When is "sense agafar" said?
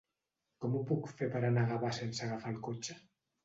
2.01-2.59